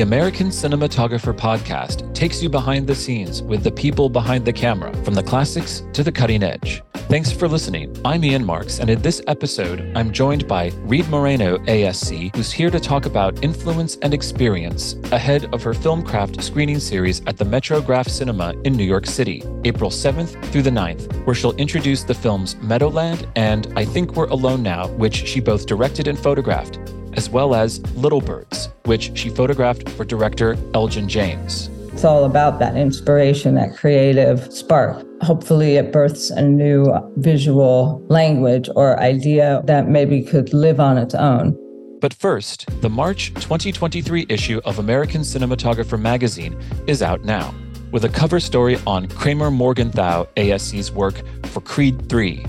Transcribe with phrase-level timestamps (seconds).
[0.00, 4.96] The American Cinematographer Podcast takes you behind the scenes with the people behind the camera,
[5.04, 6.82] from the classics to the cutting edge.
[7.10, 7.94] Thanks for listening.
[8.02, 12.70] I'm Ian Marks, and in this episode, I'm joined by Reed Morano, ASC, who's here
[12.70, 18.08] to talk about influence and experience ahead of her Filmcraft screening series at the Metrograph
[18.08, 22.56] Cinema in New York City, April 7th through the 9th, where she'll introduce the films
[22.62, 26.78] Meadowland and I Think We're Alone Now, which she both directed and photographed
[27.14, 31.68] as well as Little Birds, which she photographed for director Elgin James.
[31.92, 35.04] It's all about that inspiration, that creative spark.
[35.22, 41.14] Hopefully, it births a new visual language or idea that maybe could live on its
[41.14, 41.56] own.
[42.00, 47.54] But first, the March 2023 issue of American Cinematographer magazine is out now,
[47.90, 52.46] with a cover story on Kramer Morgenthau ASC's work for Creed 3,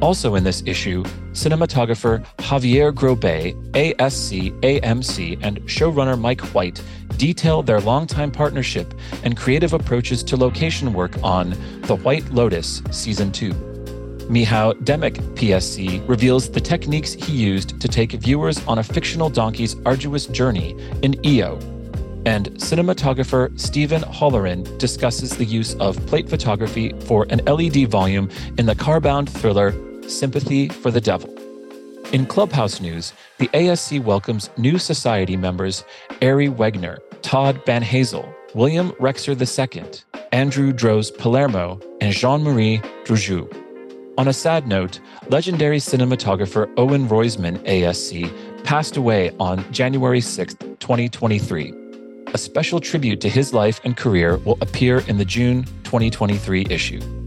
[0.00, 6.82] also in this issue, cinematographer Xavier Grobet, ASC, AMC, and showrunner Mike White
[7.16, 11.50] detail their longtime partnership and creative approaches to location work on
[11.82, 13.52] The White Lotus Season 2.
[14.30, 19.76] Michał Dymek, PSC, reveals the techniques he used to take viewers on a fictional donkey's
[19.84, 21.58] arduous journey in EO.
[22.26, 28.66] And cinematographer Stephen Holleran discusses the use of plate photography for an LED volume in
[28.66, 29.72] the car-bound thriller
[30.10, 31.32] Sympathy for the Devil.
[32.12, 35.84] In Clubhouse news, the ASC welcomes new society members
[36.20, 39.84] Ari Wegner, Todd Banhazl, William Rexer II,
[40.32, 43.48] Andrew Droz Palermo, and Jean Marie Dreujou.
[44.18, 51.72] On a sad note, legendary cinematographer Owen Roizman, ASC, passed away on January 6, 2023.
[52.34, 57.19] A special tribute to his life and career will appear in the June 2023 issue.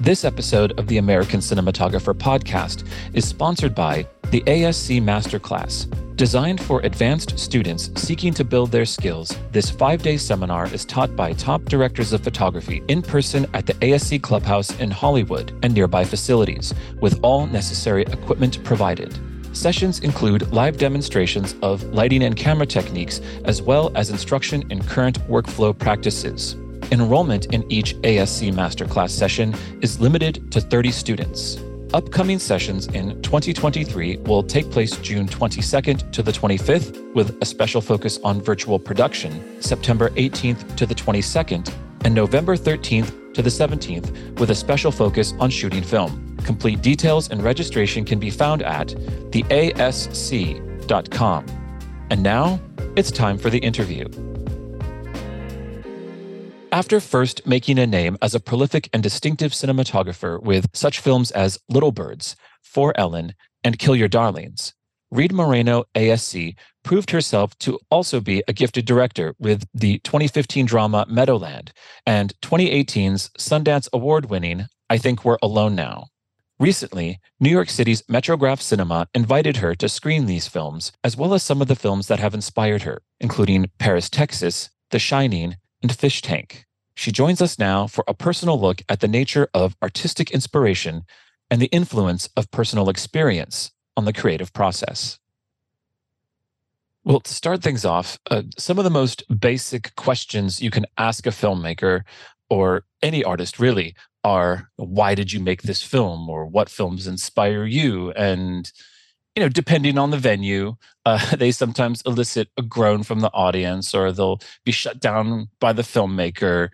[0.00, 6.16] This episode of the American Cinematographer podcast is sponsored by the ASC Masterclass.
[6.16, 11.14] Designed for advanced students seeking to build their skills, this five day seminar is taught
[11.14, 16.04] by top directors of photography in person at the ASC Clubhouse in Hollywood and nearby
[16.04, 16.72] facilities,
[17.02, 19.14] with all necessary equipment provided.
[19.54, 25.18] Sessions include live demonstrations of lighting and camera techniques, as well as instruction in current
[25.28, 26.56] workflow practices.
[26.90, 31.58] Enrollment in each ASC Masterclass session is limited to 30 students.
[31.94, 37.80] Upcoming sessions in 2023 will take place June 22nd to the 25th, with a special
[37.80, 41.72] focus on virtual production, September 18th to the 22nd,
[42.04, 46.36] and November 13th to the 17th, with a special focus on shooting film.
[46.44, 48.88] Complete details and registration can be found at
[49.30, 50.56] theasc.com.
[52.10, 52.60] And now,
[52.96, 54.08] it's time for the interview.
[56.72, 61.58] After first making a name as a prolific and distinctive cinematographer with such films as
[61.68, 64.72] Little Birds, For Ellen, and Kill Your Darlings,
[65.10, 66.54] Reed Morano ASC
[66.84, 71.72] proved herself to also be a gifted director with the 2015 drama Meadowland
[72.06, 76.06] and 2018's Sundance Award winning I Think We're Alone Now.
[76.60, 81.42] Recently, New York City's Metrograph Cinema invited her to screen these films, as well as
[81.42, 86.22] some of the films that have inspired her, including Paris, Texas, The Shining, and Fish
[86.22, 86.66] Tank.
[86.94, 91.04] She joins us now for a personal look at the nature of artistic inspiration
[91.50, 95.18] and the influence of personal experience on the creative process.
[97.04, 101.26] Well, to start things off, uh, some of the most basic questions you can ask
[101.26, 102.02] a filmmaker
[102.50, 107.64] or any artist really are why did you make this film or what films inspire
[107.64, 108.70] you and
[109.40, 113.94] you know, depending on the venue, uh, they sometimes elicit a groan from the audience
[113.94, 116.68] or they'll be shut down by the filmmaker.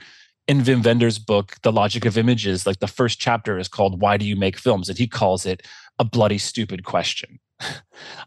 [0.48, 4.16] In Wim Wenders's book, The Logic of Images, like the first chapter is called Why
[4.16, 4.88] Do You Make Films?
[4.88, 5.64] And he calls it
[6.00, 7.38] a bloody stupid question.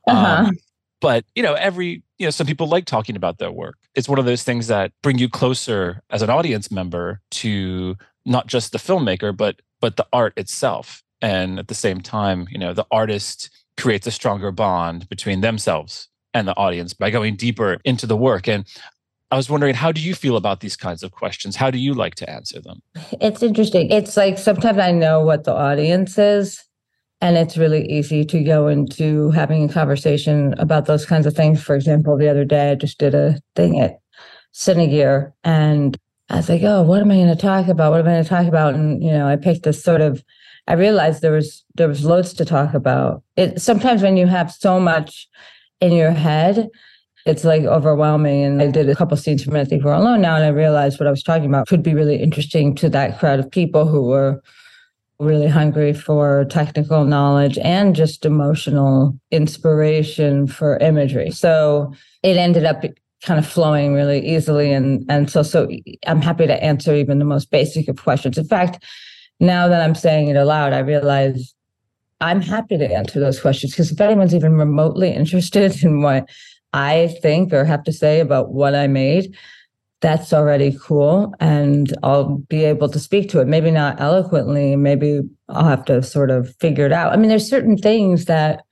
[0.07, 0.45] Uh-huh.
[0.47, 0.57] Um,
[1.01, 3.77] but you know, every you know, some people like talking about their work.
[3.93, 7.95] It's one of those things that bring you closer as an audience member to
[8.25, 11.03] not just the filmmaker, but but the art itself.
[11.21, 16.09] And at the same time, you know, the artist creates a stronger bond between themselves
[16.33, 18.47] and the audience by going deeper into the work.
[18.47, 18.65] And
[19.31, 21.55] I was wondering, how do you feel about these kinds of questions?
[21.55, 22.81] How do you like to answer them?
[23.21, 23.91] It's interesting.
[23.91, 26.63] It's like sometimes I know what the audience is,
[27.21, 31.61] and it's really easy to go into having a conversation about those kinds of things.
[31.61, 33.99] For example, the other day I just did a thing at
[34.53, 35.97] Cinegear, and
[36.29, 37.91] I was like, oh, what am I going to talk about?
[37.91, 38.73] What am I going to talk about?
[38.73, 40.23] And, you know, I picked this sort of
[40.69, 43.23] I realized there was there was loads to talk about.
[43.35, 45.27] It sometimes when you have so much
[45.81, 46.69] in your head,
[47.25, 48.43] it's like overwhelming.
[48.43, 51.07] And I did a couple scenes from Think We're Alone Now, and I realized what
[51.07, 54.41] I was talking about could be really interesting to that crowd of people who were
[55.19, 61.31] really hungry for technical knowledge and just emotional inspiration for imagery.
[61.31, 61.93] So
[62.23, 62.83] it ended up
[63.23, 65.67] kind of flowing really easily and and so so
[66.07, 68.81] i'm happy to answer even the most basic of questions in fact
[69.39, 71.53] now that i'm saying it aloud i realize
[72.21, 76.27] i'm happy to answer those questions because if anyone's even remotely interested in what
[76.73, 79.35] i think or have to say about what i made
[80.01, 83.47] that's already cool and i'll be able to speak to it.
[83.47, 87.11] Maybe not eloquently maybe i'll have to sort of figure it out.
[87.11, 88.63] I mean there's certain things that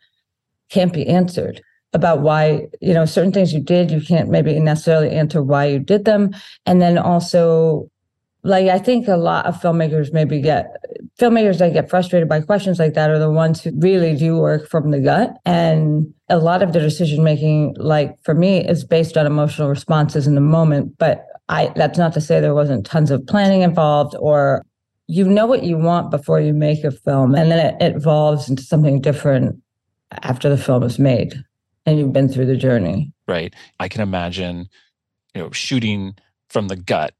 [0.69, 1.61] can't be answered
[1.93, 5.79] about why you know certain things you did you can't maybe necessarily answer why you
[5.79, 6.35] did them
[6.65, 7.89] and then also
[8.47, 10.75] like i think a lot of filmmakers maybe get
[11.19, 14.67] filmmakers that get frustrated by questions like that are the ones who really do work
[14.67, 19.17] from the gut and a lot of the decision making like for me is based
[19.17, 23.11] on emotional responses in the moment but i that's not to say there wasn't tons
[23.11, 24.63] of planning involved or
[25.07, 28.49] you know what you want before you make a film and then it, it evolves
[28.49, 29.61] into something different
[30.23, 31.43] after the film is made
[31.87, 33.13] and you've been through the journey.
[33.27, 33.55] Right.
[33.79, 34.67] I can imagine,
[35.33, 36.15] you know, shooting
[36.49, 37.13] from the gut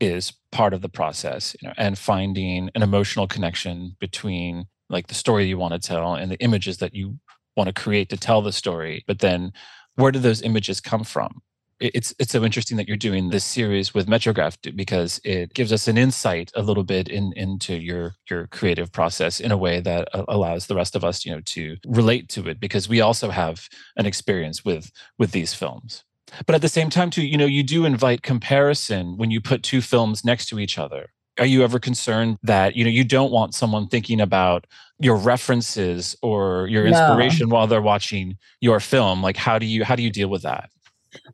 [0.00, 5.14] is part of the process, you know, and finding an emotional connection between like the
[5.14, 7.18] story you want to tell and the images that you
[7.56, 9.04] want to create to tell the story.
[9.06, 9.52] But then
[9.96, 11.42] where do those images come from?
[11.80, 15.86] it's it's so interesting that you're doing this series with Metrograph because it gives us
[15.86, 20.08] an insight a little bit in into your your creative process in a way that
[20.28, 23.68] allows the rest of us you know to relate to it because we also have
[23.96, 26.04] an experience with with these films
[26.46, 29.62] but at the same time too you know you do invite comparison when you put
[29.62, 33.30] two films next to each other are you ever concerned that you know you don't
[33.30, 34.66] want someone thinking about
[34.98, 37.54] your references or your inspiration no.
[37.54, 40.70] while they're watching your film like how do you how do you deal with that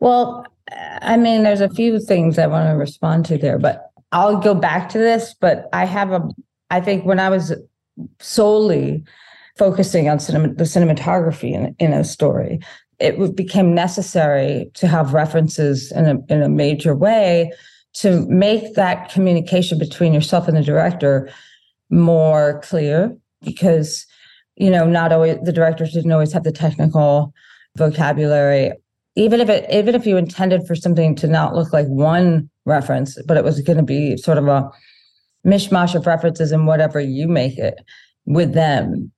[0.01, 0.47] well,
[1.03, 4.55] I mean, there's a few things I want to respond to there, but I'll go
[4.55, 5.35] back to this.
[5.39, 6.29] But I have a,
[6.71, 7.53] I think when I was
[8.21, 9.05] solely
[9.57, 12.61] focusing on cinema, the cinematography in, in a story,
[12.99, 17.51] it became necessary to have references in a, in a major way
[17.95, 21.31] to make that communication between yourself and the director
[21.91, 24.07] more clear because
[24.57, 27.33] you know not always the directors didn't always have the technical
[27.77, 28.73] vocabulary.
[29.17, 33.21] Even if it even if you intended for something to not look like one reference
[33.27, 34.71] but it was going to be sort of a
[35.47, 37.75] mishmash of references and whatever you make it
[38.25, 39.13] with them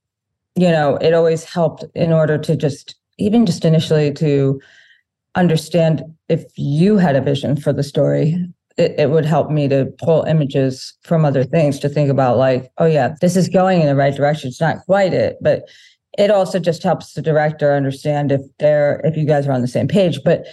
[0.56, 4.60] you know it always helped in order to just even just initially to
[5.34, 8.36] understand if you had a vision for the story
[8.76, 12.70] it, it would help me to pull images from other things to think about like
[12.78, 14.48] oh yeah this is going in the right direction.
[14.48, 15.68] It's not quite it but
[16.18, 19.69] it also just helps the director understand if they're if you guys are on the
[19.69, 20.20] same page.
[20.24, 20.46] But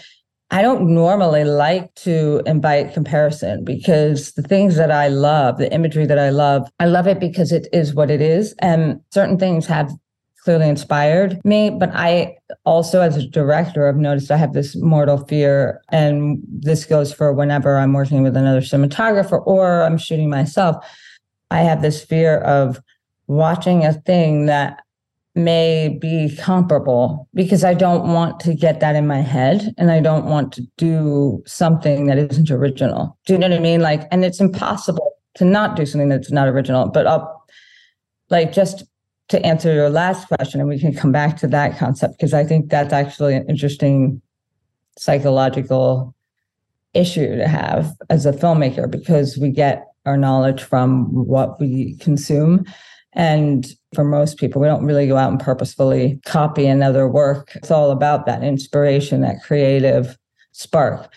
[0.51, 6.05] i don't normally like to invite comparison because the things that i love the imagery
[6.05, 8.53] that i love i love it because it is what it is.
[8.59, 9.91] And certain things have
[10.43, 12.35] clearly inspired me but i
[12.65, 17.31] also as a director i've noticed i have this mortal fear and this goes for
[17.31, 20.75] whenever i'm working with another cinematographer or i'm shooting myself
[21.51, 22.81] i have this fear of
[23.27, 24.83] watching a thing that
[25.35, 29.99] may be comparable because I don't want to get that in my head and I
[29.99, 33.17] don't want to do something that isn't original.
[33.25, 33.81] Do you know what I mean?
[33.81, 36.87] Like, and it's impossible to not do something that's not original.
[36.87, 37.43] But I'll
[38.29, 38.83] like just
[39.33, 42.43] to answer your last question, and we can come back to that concept because I
[42.43, 44.21] think that's actually an interesting
[44.97, 46.15] psychological
[46.93, 52.65] issue to have as a filmmaker because we get our knowledge from what we consume
[53.15, 57.51] and for most people, we don't really go out and purposefully copy another work.
[57.55, 60.17] It's all about that inspiration, that creative
[60.51, 61.11] spark.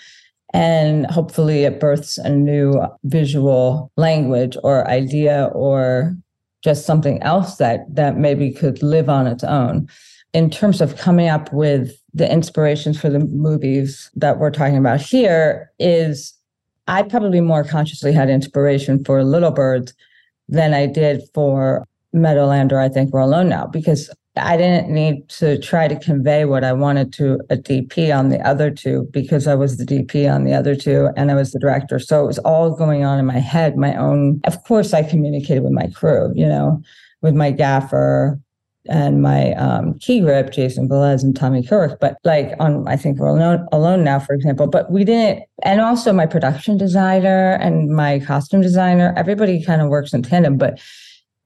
[0.52, 6.16] And hopefully it births a new visual language or idea or
[6.66, 9.88] just something else that that maybe could live on its own.
[10.32, 15.00] In terms of coming up with the inspirations for the movies that we're talking about
[15.00, 16.34] here is
[16.88, 19.94] I probably more consciously had inspiration for Little Birds
[20.48, 25.58] than I did for Meadowlander, I think we're alone now because I didn't need to
[25.58, 29.54] try to convey what I wanted to a DP on the other two because I
[29.54, 31.98] was the DP on the other two and I was the director.
[31.98, 34.40] So it was all going on in my head, my own.
[34.44, 36.82] Of course, I communicated with my crew, you know,
[37.22, 38.38] with my gaffer
[38.88, 41.98] and my um, key grip, Jason Velez and Tommy Kirk.
[42.00, 44.66] But like on, I think we're alone, alone now, for example.
[44.66, 49.88] But we didn't, and also my production designer and my costume designer, everybody kind of
[49.88, 50.56] works in tandem.
[50.56, 50.78] But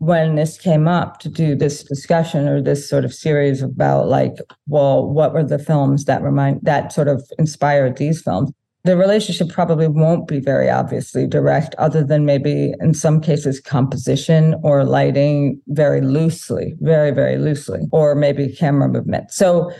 [0.00, 4.36] when this came up to do this discussion or this sort of series about like
[4.66, 8.50] well what were the films that remind that sort of inspired these films
[8.82, 14.54] the relationship probably won't be very obviously direct other than maybe in some cases composition
[14.62, 19.70] or lighting very loosely very very loosely or maybe camera movement so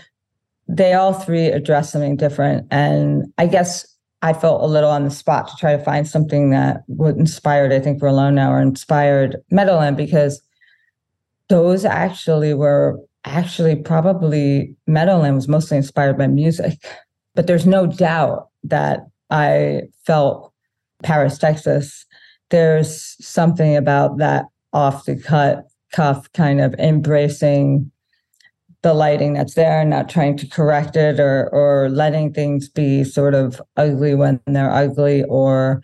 [0.76, 2.66] they all three address something different.
[2.70, 3.86] And I guess
[4.22, 7.72] I felt a little on the spot to try to find something that would inspired,
[7.72, 10.42] I think we're alone now, or inspired Meadowland because
[11.48, 16.78] those actually were actually probably Meadowland was mostly inspired by music.
[17.34, 20.52] But there's no doubt that I felt
[21.02, 22.04] Paris, Texas.
[22.50, 27.90] There's something about that off the cut cuff kind of embracing
[28.82, 33.04] the lighting that's there and not trying to correct it or or letting things be
[33.04, 35.82] sort of ugly when they're ugly or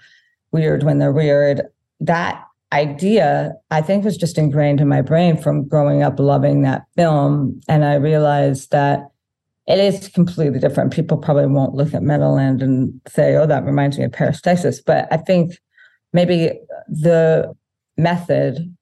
[0.53, 1.63] weird when they're weird.
[2.01, 6.83] That idea i think was just ingrained in my brain from growing up loving that
[6.97, 7.61] film.
[7.69, 9.09] And i realized that
[9.69, 10.93] it is completely different.
[10.93, 14.81] People probably won't look at meadowland and say oh that reminds me of paris texas
[14.81, 15.53] but i think
[16.13, 17.55] maybe the
[17.97, 18.75] method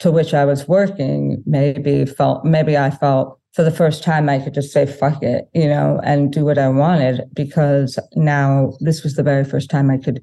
[0.00, 4.40] to which i was working maybe felt maybe i felt for the first time I
[4.40, 9.04] could just say fuck it, you know, and do what I wanted because now this
[9.04, 10.22] was the very first time I could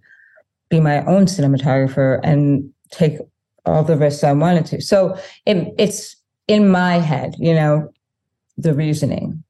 [0.69, 3.17] be my own cinematographer and take
[3.65, 4.81] all the risks I wanted to.
[4.81, 7.89] So it, it's in my head, you know,
[8.57, 9.43] the reasoning.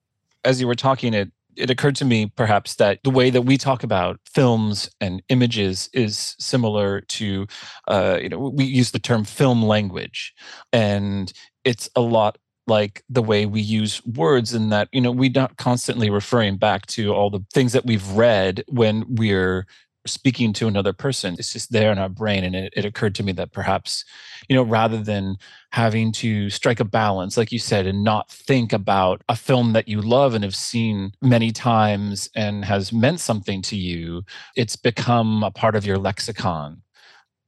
[0.43, 3.57] As you were talking, it it occurred to me perhaps that the way that we
[3.57, 7.45] talk about films and images is similar to
[7.89, 10.33] uh, you know we use the term film language
[10.71, 11.33] and
[11.65, 12.37] it's a lot
[12.67, 16.85] like the way we use words in that you know we're not constantly referring back
[16.87, 19.65] to all the things that we've read when we're
[20.05, 21.35] speaking to another person.
[21.37, 24.03] It's just there in our brain and it, it occurred to me that perhaps
[24.49, 25.37] you know rather than
[25.71, 29.87] having to strike a balance like you said and not think about a film that
[29.87, 34.23] you love and have seen many times and has meant something to you
[34.55, 36.81] it's become a part of your lexicon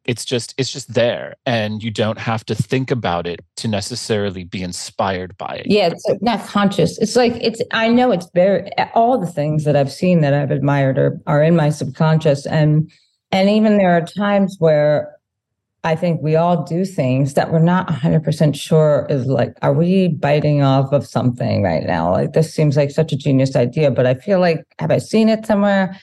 [0.05, 4.43] it's just it's just there and you don't have to think about it to necessarily
[4.43, 5.67] be inspired by it.
[5.67, 6.97] Yeah it's not conscious.
[6.97, 10.51] It's like it's i know it's very all the things that i've seen that i've
[10.51, 12.91] admired are, are in my subconscious and
[13.31, 15.15] and even there are times where
[15.83, 20.09] i think we all do things that we're not 100% sure is like are we
[20.09, 22.11] biting off of something right now?
[22.11, 25.29] Like this seems like such a genius idea but i feel like have i seen
[25.29, 25.99] it somewhere?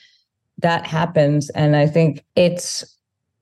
[0.57, 2.83] That happens and i think it's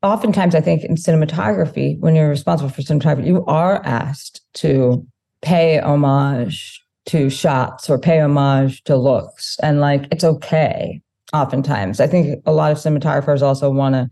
[0.04, 5.06] oftentimes I think in cinematography, when you're responsible for cinematography, you are asked to
[5.42, 9.58] pay homage to shots or pay homage to looks.
[9.62, 11.02] And like it's okay
[11.34, 12.00] oftentimes.
[12.00, 14.10] I think a lot of cinematographers also want to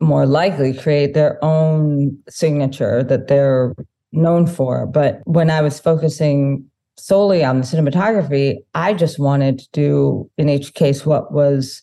[0.00, 3.74] more likely create their own signature that they're
[4.12, 4.86] known for.
[4.86, 10.48] But when I was focusing solely on the cinematography, I just wanted to do in
[10.48, 11.82] each case what was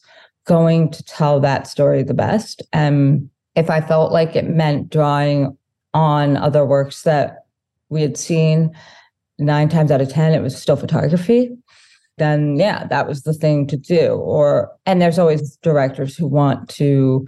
[0.51, 2.61] going to tell that story the best.
[2.73, 5.57] And if I felt like it meant drawing
[5.93, 7.45] on other works that
[7.87, 8.75] we had seen,
[9.39, 11.55] nine times out of 10, it was still photography.
[12.17, 14.15] Then, yeah, that was the thing to do.
[14.15, 17.25] Or, and there's always directors who want to,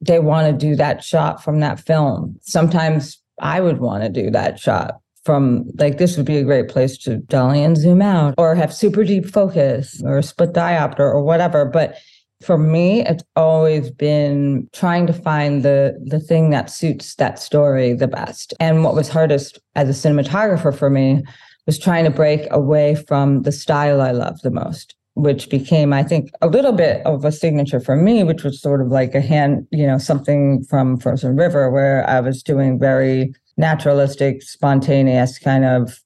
[0.00, 2.38] they want to do that shot from that film.
[2.40, 6.68] Sometimes I would want to do that shot from like this would be a great
[6.68, 11.22] place to dolly and zoom out or have super deep focus or split diopter or
[11.22, 11.96] whatever but
[12.44, 17.92] for me it's always been trying to find the the thing that suits that story
[17.92, 18.54] the best.
[18.60, 21.22] And what was hardest as a cinematographer for me
[21.66, 26.02] was trying to break away from the style i love the most which became i
[26.02, 29.20] think a little bit of a signature for me which was sort of like a
[29.20, 35.64] hand you know something from frozen river where i was doing very naturalistic spontaneous kind
[35.64, 36.01] of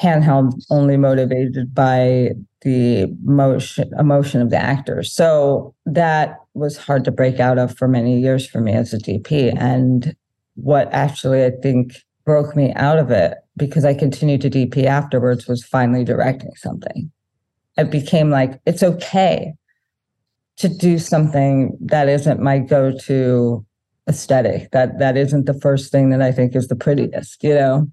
[0.00, 2.30] handheld only motivated by
[2.62, 7.88] the motion emotion of the actors so that was hard to break out of for
[7.88, 10.14] many years for me as a dp and
[10.54, 15.46] what actually i think broke me out of it because i continued to dp afterwards
[15.46, 17.10] was finally directing something.
[17.78, 19.54] It became like it's okay
[20.56, 23.64] to do something that isn't my go-to
[24.08, 27.86] aesthetic that that isn't the first thing that i think is the prettiest you know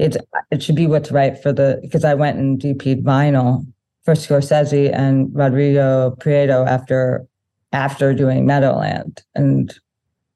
[0.00, 0.16] it's
[0.50, 3.66] it should be what's right for the because I went and DP'd vinyl
[4.04, 7.26] for Scorsese and Rodrigo Prieto after
[7.72, 9.22] after doing Meadowland.
[9.34, 9.72] And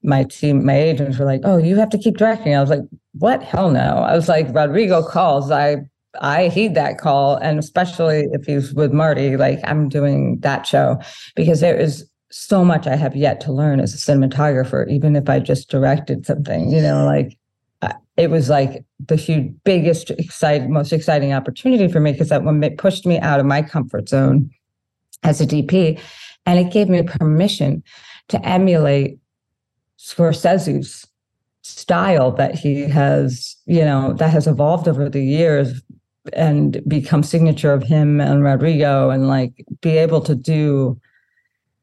[0.02, 2.54] my team, my agents were like, Oh, you have to keep directing.
[2.54, 2.83] I was like,
[3.14, 3.42] What?
[3.42, 4.04] Hell no.
[4.06, 5.50] I was like, Rodrigo calls.
[5.50, 5.78] I
[6.21, 7.37] I heed that call.
[7.37, 11.00] And especially if he's with Marty, like I'm doing that show
[11.35, 15.28] because there is so much I have yet to learn as a cinematographer, even if
[15.28, 17.38] I just directed something, you know, like
[18.16, 20.12] it was like the huge, biggest,
[20.68, 24.50] most exciting opportunity for me because that one pushed me out of my comfort zone
[25.23, 25.99] as a DP,
[26.47, 27.83] and it gave me permission
[28.28, 29.18] to emulate
[29.99, 31.06] Scorsese's
[31.62, 35.83] style that he has, you know, that has evolved over the years
[36.33, 40.99] and become signature of him and Rodrigo and like be able to do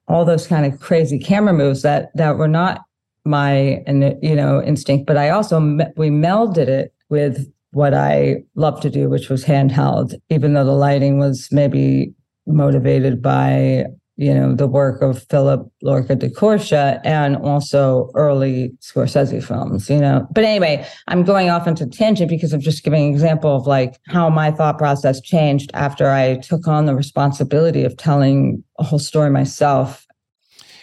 [0.07, 2.81] all those kind of crazy camera moves that that were not
[3.25, 5.59] my and you know instinct but i also
[5.95, 10.71] we melded it with what i love to do which was handheld even though the
[10.71, 12.13] lighting was maybe
[12.47, 13.85] motivated by
[14.21, 20.27] you know the work of Philip Lorca diCorcia and also early Scorsese films, you know.
[20.31, 23.99] But anyway, I'm going off into tangent because I'm just giving an example of like
[24.07, 28.99] how my thought process changed after I took on the responsibility of telling a whole
[28.99, 30.05] story myself.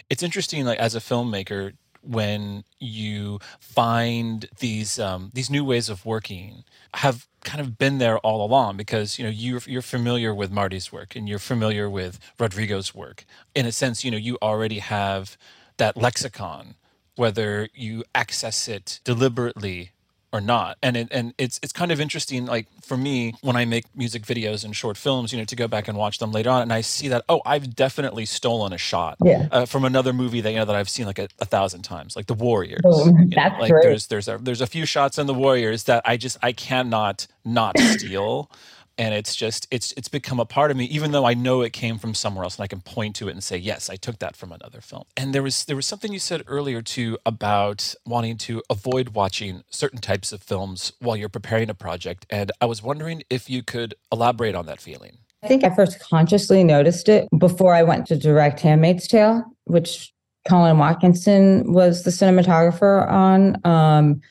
[0.09, 6.05] It's interesting, like as a filmmaker, when you find these um, these new ways of
[6.05, 6.63] working
[6.95, 10.91] have kind of been there all along because you know you're you're familiar with Marty's
[10.91, 13.25] work and you're familiar with Rodrigo's work.
[13.55, 15.37] In a sense you know you already have
[15.77, 16.75] that lexicon
[17.15, 19.91] whether you access it deliberately
[20.31, 23.65] or not and it, and it's it's kind of interesting like for me when i
[23.65, 26.49] make music videos and short films you know to go back and watch them later
[26.49, 29.47] on and i see that oh i've definitely stolen a shot yeah.
[29.51, 32.15] uh, from another movie that you know that i've seen like a, a thousand times
[32.15, 33.83] like the warriors oh, that's know, like great.
[33.83, 37.25] there's there's a there's a few shots in the warriors that i just i cannot
[37.43, 38.51] not steal
[38.99, 41.73] and it's just it's it's become a part of me even though i know it
[41.73, 44.19] came from somewhere else and i can point to it and say yes i took
[44.19, 45.05] that from another film.
[45.17, 49.63] And there was there was something you said earlier too about wanting to avoid watching
[49.69, 53.63] certain types of films while you're preparing a project and i was wondering if you
[53.63, 55.17] could elaborate on that feeling.
[55.41, 60.11] I think i first consciously noticed it before i went to direct handmaid's tale which
[60.47, 64.21] colin watkinson was the cinematographer on um,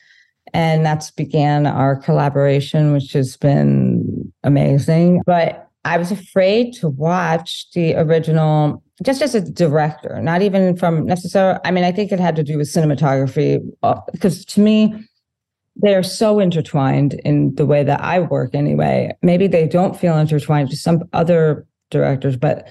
[0.53, 5.21] and that's began our collaboration, which has been amazing.
[5.25, 11.05] But I was afraid to watch the original just as a director, not even from
[11.05, 11.59] necessarily.
[11.63, 13.61] I mean, I think it had to do with cinematography
[14.11, 14.93] because uh, to me,
[15.77, 19.13] they're so intertwined in the way that I work anyway.
[19.21, 22.67] Maybe they don't feel intertwined to some other directors, but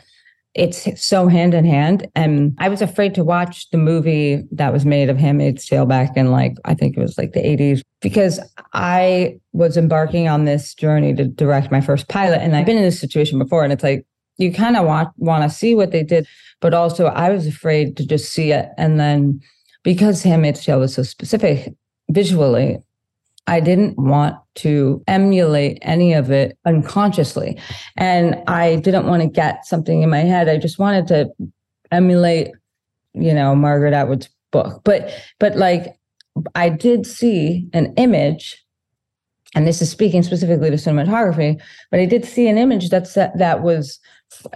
[0.59, 2.09] it's so hand in hand.
[2.17, 6.17] And I was afraid to watch the movie that was made of Handmaid's Tale back
[6.17, 8.41] in like, I think it was like the 80s, because
[8.73, 12.41] I was embarking on this journey to direct my first pilot.
[12.43, 13.63] And I've been in this situation before.
[13.63, 14.05] And it's like,
[14.37, 16.27] you kind of want want to see what they did,
[16.61, 18.69] but also I was afraid to just see it.
[18.77, 19.41] And then
[19.85, 21.73] because Handmaid's Tale was so specific
[22.11, 22.79] visually,
[23.49, 27.59] I didn't want to emulate any of it unconsciously.
[27.97, 30.49] And I didn't want to get something in my head.
[30.49, 31.31] I just wanted to
[31.91, 32.49] emulate,
[33.15, 34.83] you know, Margaret Atwood's book.
[34.85, 35.97] But but like
[36.55, 38.63] I did see an image,
[39.55, 43.63] and this is speaking specifically to cinematography, but I did see an image that's that
[43.63, 43.99] was,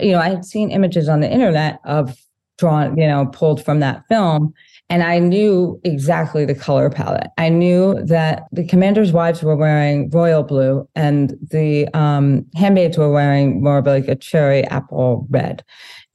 [0.01, 2.15] you know, I had seen images on the internet of
[2.59, 4.53] drawn, you know, pulled from that film
[4.93, 7.29] and I knew exactly the color palette.
[7.39, 13.11] I knew that the commanders' wives were wearing royal blue and the um, handmaids were
[13.11, 15.65] wearing more of like a cherry apple red.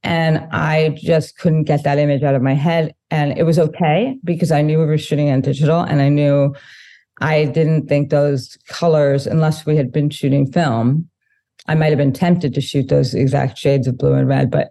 [0.03, 2.93] And I just couldn't get that image out of my head.
[3.09, 6.53] And it was okay because I knew we were shooting on digital and I knew
[7.19, 11.09] I didn't think those colors, unless we had been shooting film,
[11.65, 14.69] I might have been tempted to shoot those exact shades of blue and red, but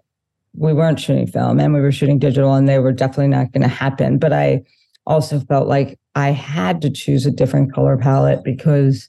[0.57, 3.61] we weren't shooting film and we were shooting digital and they were definitely not going
[3.61, 4.17] to happen.
[4.17, 4.63] But I
[5.05, 9.07] also felt like I had to choose a different color palette because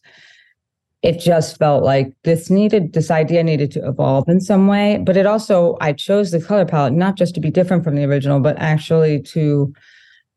[1.03, 5.17] it just felt like this needed this idea needed to evolve in some way but
[5.17, 8.41] it also i chose the color palette not just to be different from the original
[8.41, 9.73] but actually to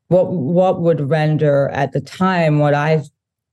[0.10, 3.02] what what would render at the time what i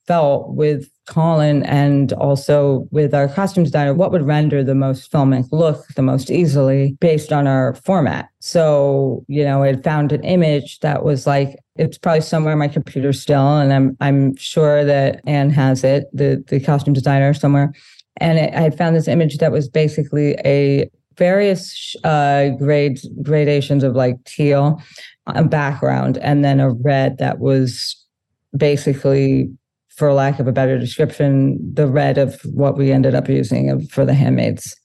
[0.08, 5.46] felt with Colin and also with our costume designer, what would render the most filmic
[5.52, 8.30] look the most easily based on our format.
[8.40, 12.68] So, you know, I found an image that was like, it's probably somewhere in my
[12.68, 17.72] computer still, and I'm I'm sure that Anne has it, the the costume designer somewhere.
[18.16, 24.16] And I found this image that was basically a various uh, grades gradations of like
[24.24, 24.82] teal
[25.26, 27.94] a background, and then a red that was
[28.56, 29.50] basically
[29.98, 34.04] for lack of a better description, the red of what we ended up using for
[34.04, 34.76] the handmaids.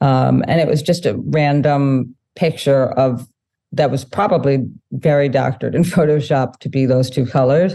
[0.00, 3.28] Um, and it was just a random picture of
[3.72, 7.74] that was probably very doctored in Photoshop to be those two colors.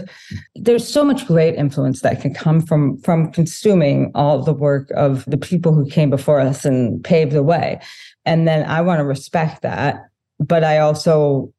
[0.56, 5.24] There's so much great influence that can come from from consuming all the work of
[5.26, 7.80] the people who came before us and paved the way.
[8.24, 10.06] And then I want to respect that,
[10.40, 11.52] but I also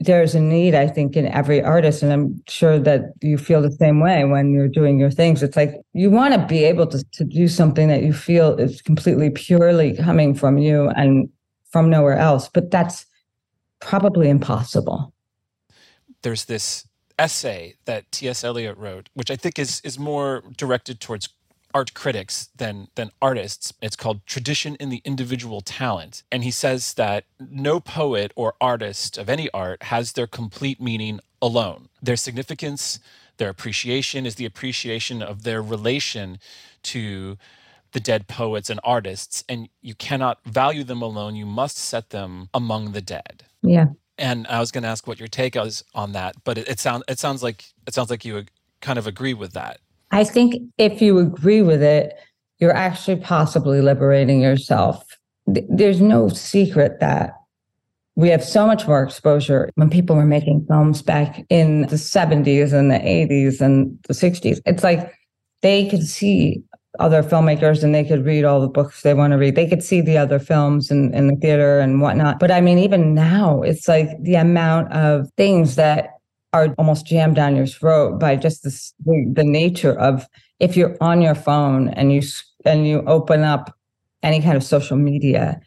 [0.00, 2.02] there's a need, I think, in every artist.
[2.02, 5.42] And I'm sure that you feel the same way when you're doing your things.
[5.42, 8.80] It's like you want to be able to, to do something that you feel is
[8.80, 11.28] completely purely coming from you and
[11.70, 12.48] from nowhere else.
[12.48, 13.06] But that's
[13.80, 15.12] probably impossible.
[16.22, 16.86] There's this
[17.18, 18.44] essay that T.S.
[18.44, 21.28] Eliot wrote, which I think is is more directed towards
[21.74, 23.72] art critics than than artists.
[23.82, 26.22] It's called Tradition in the Individual Talent.
[26.32, 31.20] And he says that no poet or artist of any art has their complete meaning
[31.40, 31.88] alone.
[32.02, 32.98] Their significance,
[33.38, 36.38] their appreciation is the appreciation of their relation
[36.84, 37.38] to
[37.92, 42.48] the dead poets and artists and you cannot value them alone you must set them
[42.52, 43.86] among the dead yeah
[44.18, 46.78] and i was going to ask what your take is on that but it, it
[46.78, 48.44] sounds it sounds like it sounds like you
[48.82, 52.14] kind of agree with that i think if you agree with it
[52.58, 55.04] you're actually possibly liberating yourself
[55.46, 57.34] there's no secret that
[58.16, 62.72] we have so much more exposure when people were making films back in the 70s
[62.72, 65.14] and the 80s and the 60s it's like
[65.62, 66.62] they could see
[66.98, 69.54] other filmmakers and they could read all the books they want to read.
[69.54, 72.40] They could see the other films in, in the theater and whatnot.
[72.40, 76.17] But I mean, even now, it's like the amount of things that
[76.52, 80.26] are almost jammed down your throat by just this, the, the nature of
[80.60, 82.22] if you're on your phone and you
[82.64, 83.76] and you open up
[84.22, 85.60] any kind of social media,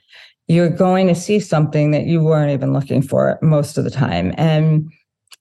[0.47, 4.33] you're going to see something that you weren't even looking for most of the time.
[4.37, 4.91] And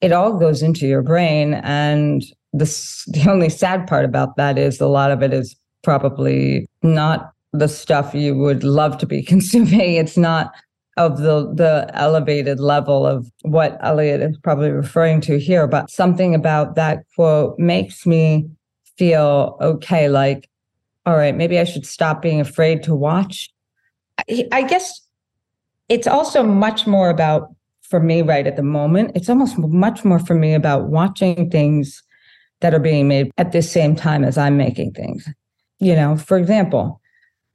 [0.01, 1.55] it all goes into your brain.
[1.55, 2.23] And
[2.53, 2.65] the,
[3.09, 7.69] the only sad part about that is a lot of it is probably not the
[7.69, 9.95] stuff you would love to be consuming.
[9.95, 10.53] It's not
[11.01, 16.35] of the the elevated level of what Eliot is probably referring to here, but something
[16.35, 18.49] about that quote makes me
[18.97, 20.09] feel okay.
[20.09, 20.49] Like,
[21.07, 23.51] all right, maybe I should stop being afraid to watch.
[24.19, 25.01] I, I guess
[25.89, 27.49] it's also much more about
[27.83, 29.13] for me right at the moment.
[29.15, 32.03] It's almost much more for me about watching things
[32.61, 35.27] that are being made at the same time as I'm making things
[35.81, 37.01] you know, for example,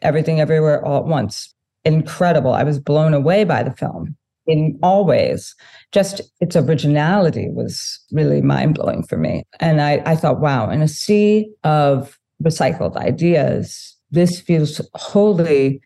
[0.01, 1.53] Everything Everywhere All at Once.
[1.85, 2.53] Incredible.
[2.53, 4.15] I was blown away by the film
[4.47, 5.55] in all ways.
[5.91, 9.43] Just its originality was really mind blowing for me.
[9.59, 15.81] And I, I thought, wow, in a sea of recycled ideas, this feels wholly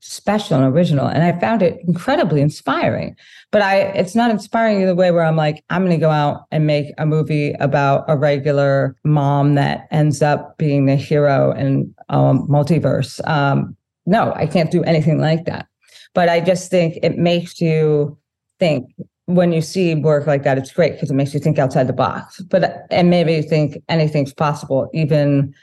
[0.00, 1.06] special and original.
[1.06, 3.16] And I found it incredibly inspiring.
[3.50, 6.44] But I it's not inspiring in the way where I'm like, I'm gonna go out
[6.50, 11.94] and make a movie about a regular mom that ends up being the hero in
[12.10, 13.26] um, multiverse.
[13.26, 15.66] Um, no, I can't do anything like that.
[16.14, 18.18] But I just think it makes you
[18.58, 18.90] think
[19.26, 21.92] when you see work like that, it's great because it makes you think outside the
[21.92, 22.40] box.
[22.42, 25.54] But and maybe you think anything's possible, even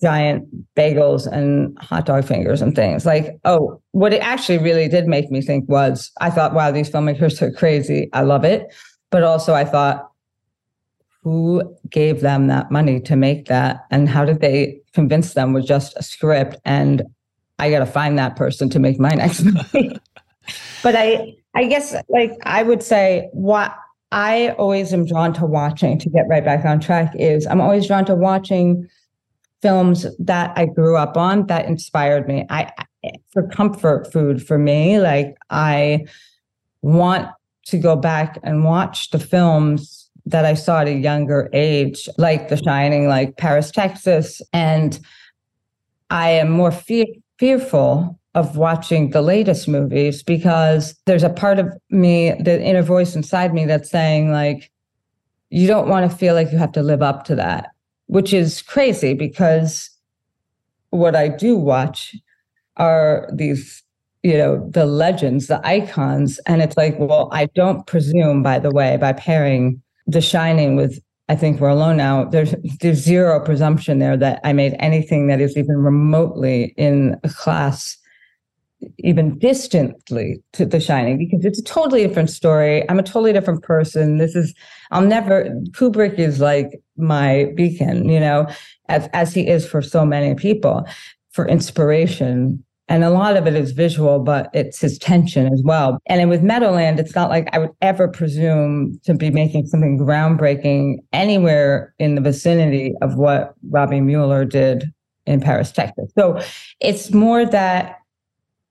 [0.00, 3.06] giant bagels and hot dog fingers and things.
[3.06, 6.90] Like, oh, what it actually really did make me think was I thought, wow, these
[6.90, 8.08] filmmakers are crazy.
[8.12, 8.72] I love it.
[9.10, 10.10] But also, I thought,
[11.22, 13.86] who gave them that money to make that?
[13.90, 16.56] And how did they convince them with just a script?
[16.64, 17.02] And
[17.58, 19.98] I got to find that person to make my next movie.
[20.82, 23.76] but I, I guess, like, I would say what
[24.12, 27.86] I always am drawn to watching to get right back on track is I'm always
[27.86, 28.88] drawn to watching
[29.60, 32.46] films that I grew up on that inspired me.
[32.50, 32.70] I
[33.32, 36.06] for comfort food for me, like I
[36.82, 37.28] want
[37.66, 42.48] to go back and watch the films that I saw at a younger age, like
[42.48, 44.98] The Shining, like Paris, Texas, and
[46.10, 51.68] I am more fe- fearful of watching the latest movies because there's a part of
[51.90, 54.70] me, the inner voice inside me that's saying like,
[55.50, 57.68] you don't want to feel like you have to live up to that
[58.06, 59.90] which is crazy because
[60.90, 62.14] what I do watch
[62.76, 63.82] are these,
[64.22, 66.38] you know, the legends, the icons.
[66.46, 71.00] And it's like, well, I don't presume, by the way, by pairing The Shining with
[71.28, 72.24] I think we're alone now.
[72.24, 77.30] There's there's zero presumption there that I made anything that is even remotely in a
[77.30, 77.96] class
[78.98, 82.88] even distantly to The Shining because it's a totally different story.
[82.88, 84.18] I'm a totally different person.
[84.18, 84.54] This is,
[84.90, 88.46] I'll never, Kubrick is like my beacon, you know,
[88.88, 90.86] as, as he is for so many people
[91.30, 92.64] for inspiration.
[92.88, 95.98] And a lot of it is visual, but it's his tension as well.
[96.06, 100.98] And with Meadowland, it's not like I would ever presume to be making something groundbreaking
[101.12, 104.92] anywhere in the vicinity of what Robbie Mueller did
[105.24, 106.12] in Paris, Texas.
[106.16, 106.40] So
[106.80, 107.96] it's more that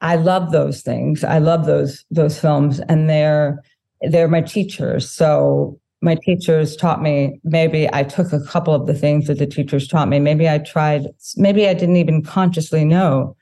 [0.02, 1.24] I love those things.
[1.24, 3.64] I love those those films, and they're
[4.02, 5.10] they're my teachers.
[5.10, 7.40] So my teachers taught me.
[7.46, 10.20] Maybe I took a couple of the things that the teachers taught me.
[10.20, 11.08] Maybe I tried.
[11.38, 13.36] Maybe I didn't even consciously know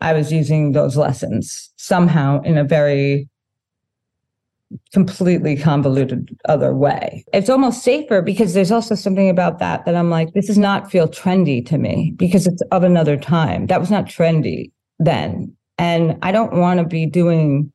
[0.00, 3.28] I was using those lessons somehow in a very
[4.92, 7.24] completely convoluted other way.
[7.32, 10.90] It's almost safer because there's also something about that that I'm like, this does not
[10.90, 13.66] feel trendy to me because it's of another time.
[13.66, 15.54] That was not trendy then.
[15.78, 17.72] And I don't want to be doing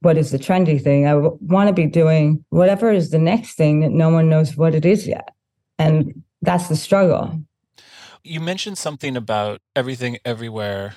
[0.00, 1.06] what is the trendy thing.
[1.06, 4.74] I want to be doing whatever is the next thing that no one knows what
[4.74, 5.34] it is yet.
[5.78, 7.40] And that's the struggle.
[8.22, 10.94] You mentioned something about everything everywhere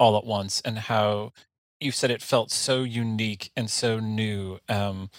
[0.00, 1.32] all at once and how
[1.80, 5.10] you said it felt so unique and so new um,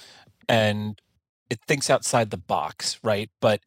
[0.50, 1.02] and
[1.50, 3.30] it thinks outside the box right?
[3.42, 3.62] But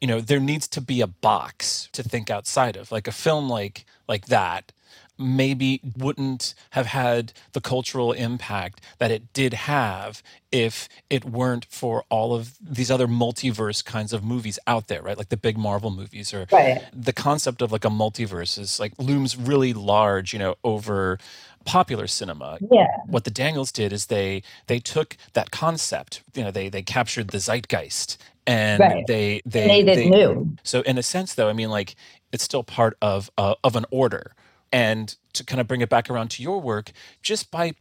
[0.00, 3.48] you know there needs to be a box to think outside of like a film
[3.50, 4.72] like like that
[5.20, 12.04] maybe wouldn't have had the cultural impact that it did have if it weren't for
[12.10, 15.90] all of these other multiverse kinds of movies out there right like the big marvel
[15.90, 16.82] movies or right.
[16.92, 21.18] the concept of like a multiverse is like looms really large you know over
[21.64, 22.58] popular cinema.
[22.70, 22.86] Yeah.
[23.06, 27.28] What the Daniels did is they they took that concept, you know, they they captured
[27.28, 29.06] the zeitgeist and Right.
[29.06, 30.56] they they Made it they new.
[30.62, 31.94] so in a sense though, I mean like
[32.32, 34.32] it's still part of uh, of an order.
[34.72, 37.74] And to kind of bring it back around to your work, just by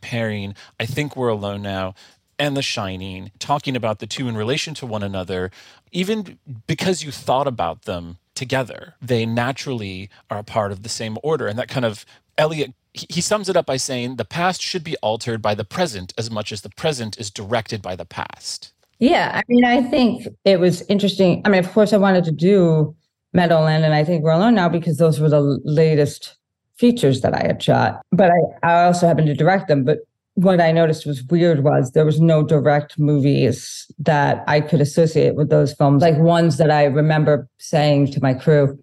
[0.00, 1.94] pairing I think we're alone now
[2.38, 5.52] and The Shining, talking about the two in relation to one another,
[5.92, 11.18] even because you thought about them together, they naturally are a part of the same
[11.22, 11.46] order.
[11.46, 12.04] And that kind of
[12.36, 16.12] Eliot he sums it up by saying the past should be altered by the present
[16.18, 18.72] as much as the present is directed by the past.
[18.98, 21.40] Yeah, I mean, I think it was interesting.
[21.44, 22.94] I mean, of course, I wanted to do
[23.32, 26.36] Meadowland, and I think we're alone now because those were the latest
[26.76, 28.02] features that I had shot.
[28.12, 29.84] But I, I also happened to direct them.
[29.84, 29.98] But
[30.34, 35.34] what I noticed was weird was there was no direct movies that I could associate
[35.34, 38.78] with those films, like ones that I remember saying to my crew,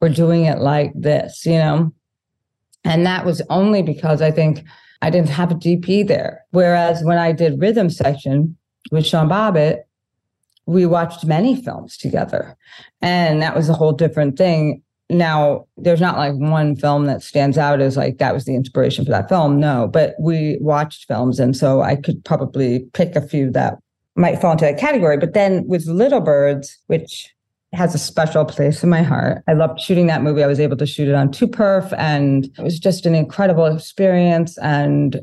[0.00, 1.92] "We're doing it like this," you know.
[2.84, 4.64] And that was only because I think
[5.02, 6.44] I didn't have a DP there.
[6.50, 8.56] Whereas when I did rhythm section
[8.90, 9.80] with Sean Bobbitt,
[10.68, 12.54] we watched many films together.
[13.00, 14.82] And that was a whole different thing.
[15.08, 19.06] Now, there's not like one film that stands out as like that was the inspiration
[19.06, 19.58] for that film.
[19.58, 21.40] No, but we watched films.
[21.40, 23.78] And so I could probably pick a few that
[24.14, 25.16] might fall into that category.
[25.16, 27.34] But then with Little Birds, which
[27.72, 29.42] has a special place in my heart.
[29.46, 30.42] I loved shooting that movie.
[30.42, 33.66] I was able to shoot it on two perf and it was just an incredible
[33.66, 35.20] experience and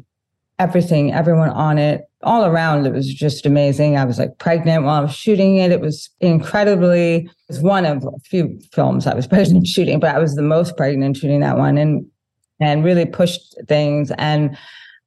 [0.60, 3.98] everything, everyone on it, all around, it was just amazing.
[3.98, 5.72] I was like pregnant while I was shooting it.
[5.72, 10.16] It was incredibly, it was one of a few films I was pregnant shooting, but
[10.16, 12.06] I was the most pregnant shooting that one and
[12.60, 14.12] and really pushed things.
[14.18, 14.58] And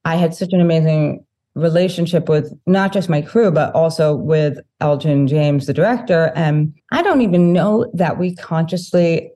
[0.05, 5.27] I had such an amazing relationship with not just my crew, but also with Elgin
[5.27, 6.31] James, the director.
[6.35, 9.31] And I don't even know that we consciously,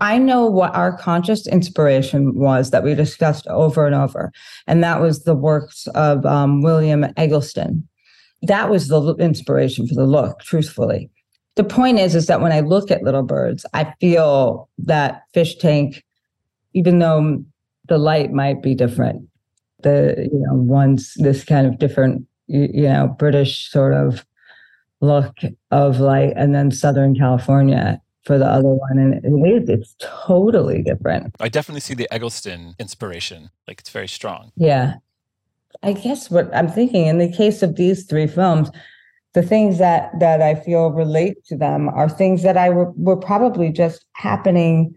[0.00, 4.32] I know what our conscious inspiration was that we discussed over and over.
[4.66, 7.86] And that was the works of um, William Eggleston.
[8.42, 11.10] That was the inspiration for the look, truthfully.
[11.56, 15.56] The point is, is that when I look at Little Birds, I feel that fish
[15.56, 16.04] tank,
[16.74, 17.44] even though
[17.88, 19.26] the light might be different,
[19.82, 24.24] the you know one's this kind of different you, you know british sort of
[25.00, 25.36] look
[25.70, 30.82] of light and then southern california for the other one and it is it's totally
[30.82, 33.50] different I definitely see the Eggleston inspiration.
[33.68, 34.52] Like it's very strong.
[34.56, 34.94] yeah
[35.82, 38.70] i guess what i'm thinking in the case of these three films
[39.34, 43.16] the things that that i feel relate to them are things that i were, were
[43.16, 44.94] probably just happening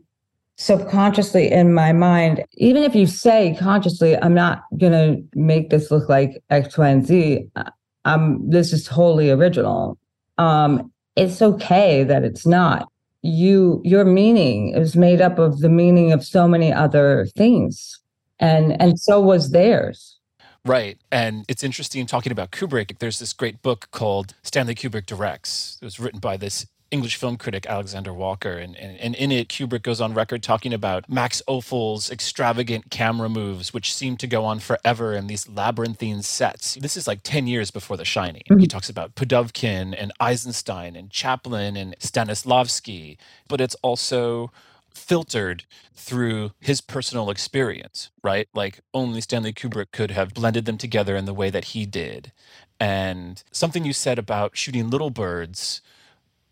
[0.58, 5.92] subconsciously in my mind even if you say consciously i'm not going to make this
[5.92, 7.70] look like x y and z uh,
[8.06, 9.98] um this is wholly original
[10.38, 12.89] um it's okay that it's not
[13.22, 18.00] you your meaning is made up of the meaning of so many other things
[18.40, 20.20] and and so was theirs
[20.66, 20.98] Right.
[21.12, 23.00] And it's interesting talking about Kubrick.
[23.00, 25.78] There's this great book called Stanley Kubrick Directs.
[25.82, 28.54] It was written by this English film critic, Alexander Walker.
[28.54, 33.30] And, and, and in it, Kubrick goes on record talking about Max Ophuls' extravagant camera
[33.30, 36.76] moves, which seem to go on forever in these labyrinthine sets.
[36.76, 38.44] This is like 10 years before The Shining.
[38.46, 38.64] He mm-hmm.
[38.66, 43.18] talks about Pudovkin and Eisenstein and Chaplin and Stanislavski.
[43.48, 44.52] But it's also
[44.94, 48.48] filtered through his personal experience, right?
[48.54, 52.32] Like only Stanley Kubrick could have blended them together in the way that he did.
[52.80, 55.82] And something you said about shooting little birds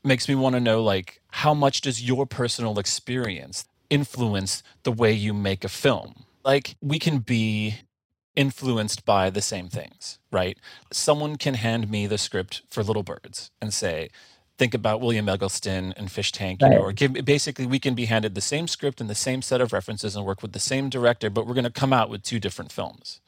[0.07, 5.13] makes me want to know like how much does your personal experience influence the way
[5.13, 6.25] you make a film?
[6.45, 7.77] Like we can be
[8.35, 10.57] influenced by the same things, right?
[10.93, 14.09] Someone can hand me the script for Little Birds and say,
[14.57, 18.05] think about William Eggleston and Fish Tank, you know, or give basically we can be
[18.07, 20.89] handed the same script and the same set of references and work with the same
[20.89, 23.21] director, but we're going to come out with two different films.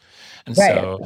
[0.47, 0.59] And Right.
[0.59, 1.01] so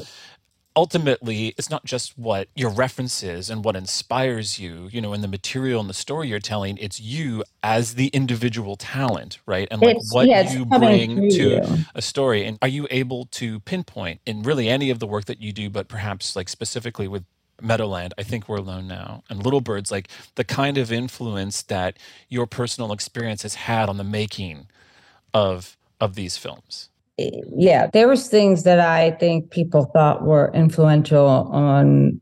[0.75, 5.27] ultimately it's not just what your references and what inspires you you know in the
[5.27, 9.97] material and the story you're telling it's you as the individual talent right and like
[9.97, 11.61] it's what yeah you bring to you.
[11.95, 15.41] a story and are you able to pinpoint in really any of the work that
[15.41, 17.23] you do but perhaps like specifically with
[17.61, 21.97] Meadowland, I think we're alone now, and Little Birds, like the kind of influence that
[22.27, 24.67] your personal experience has had on the making
[25.33, 26.89] of of these films.
[27.17, 32.19] Yeah, there was things that I think people thought were influential on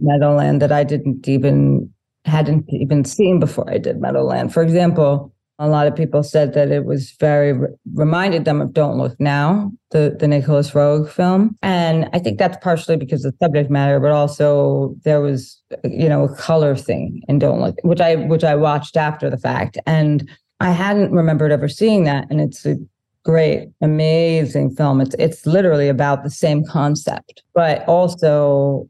[0.00, 1.90] Meadowland that I didn't even
[2.26, 4.52] hadn't even seen before I did Meadowland.
[4.52, 7.58] For example, a lot of people said that it was very
[7.94, 12.58] reminded them of Don't Look Now, the the Nicolas Roeg film, and I think that's
[12.62, 17.22] partially because of the subject matter, but also there was you know a color thing
[17.26, 20.28] in Don't Look, which I which I watched after the fact, and
[20.60, 22.76] I hadn't remembered ever seeing that, and it's a
[23.26, 25.00] great, amazing film.
[25.00, 28.88] It's it's literally about the same concept, but also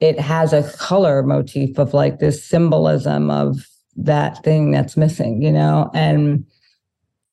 [0.00, 5.52] it has a color motif of like this symbolism of that thing that's missing, you
[5.52, 6.46] know, and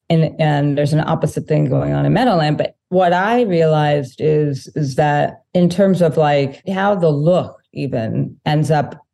[0.09, 2.57] and and there's an opposite thing going on in Meadowland.
[2.57, 8.37] But what I realized is is that in terms of like how the look even
[8.45, 9.05] ends up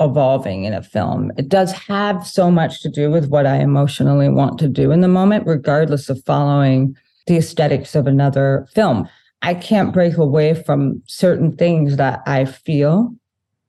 [0.00, 4.28] evolving in a film, it does have so much to do with what I emotionally
[4.28, 9.08] want to do in the moment, regardless of following the aesthetics of another film.
[9.42, 13.14] I can't break away from certain things that I feel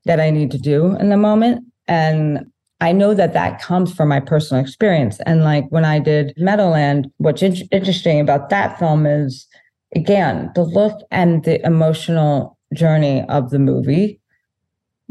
[0.06, 1.65] that I need to do in the moment.
[1.88, 2.46] And
[2.80, 5.20] I know that that comes from my personal experience.
[5.26, 9.48] And like when I did Meadowland, what's in- interesting about that film is,
[9.96, 14.21] again, the look and the emotional journey of the movie,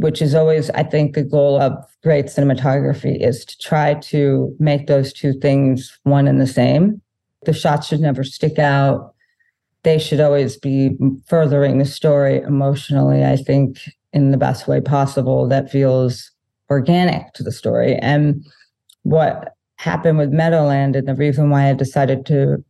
[0.01, 4.87] which is always, I think, the goal of great cinematography is to try to make
[4.87, 7.03] those two things one and the same.
[7.45, 9.15] The shots should never stick out.
[9.83, 13.79] They should always be furthering the story emotionally, I think,
[14.15, 16.31] in the best way possible that feels
[16.71, 17.97] organic to the story.
[17.97, 18.43] And
[19.03, 22.65] what happened with Meadowland and the reason why I decided to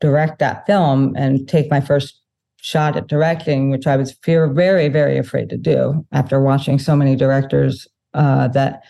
[0.00, 2.20] direct that film and take my first
[2.66, 6.96] shot at directing, which I was fear very, very afraid to do after watching so
[6.96, 8.82] many directors uh, that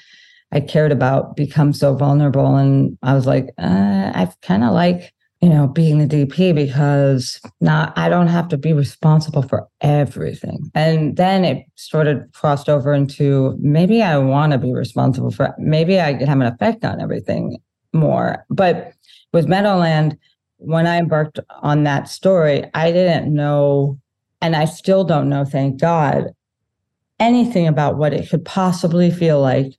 [0.50, 2.56] I cared about become so vulnerable.
[2.56, 5.12] And I was like, uh, I kind of like
[5.42, 10.70] you know, being the DP because now I don't have to be responsible for everything.
[10.74, 15.54] And then it sort of crossed over into maybe I want to be responsible for
[15.58, 17.58] maybe I could have an effect on everything
[17.92, 18.46] more.
[18.48, 18.94] But
[19.34, 20.16] with Meadowland,
[20.58, 23.98] when I embarked on that story, I didn't know,
[24.40, 26.34] and I still don't know, thank God,
[27.18, 29.76] anything about what it could possibly feel like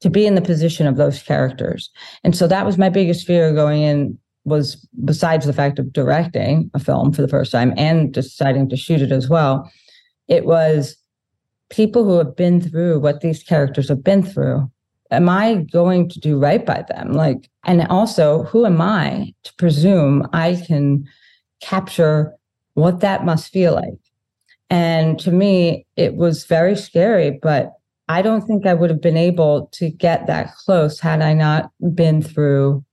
[0.00, 1.90] to be in the position of those characters.
[2.24, 6.70] And so that was my biggest fear going in was besides the fact of directing
[6.72, 9.70] a film for the first time and deciding to shoot it as well,
[10.28, 10.96] it was
[11.68, 14.70] people who have been through what these characters have been through.
[15.10, 17.12] Am I going to do right by them?
[17.12, 21.06] Like, and also, who am I to presume I can
[21.60, 22.32] capture
[22.74, 23.98] what that must feel like?
[24.70, 27.72] And to me, it was very scary, but
[28.08, 31.70] I don't think I would have been able to get that close had I not
[31.94, 32.84] been through